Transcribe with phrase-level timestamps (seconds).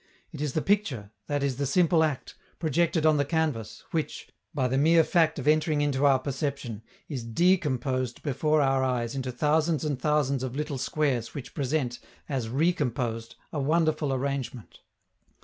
[0.31, 1.47] It is the picture, i.e.
[1.47, 6.07] the simple act, projected on the canvas, which, by the mere fact of entering into
[6.07, 11.53] our perception, is _de_composed before our eyes into thousands and thousands of little squares which
[11.53, 14.79] present, as _re_composed, a wonderful arrangement.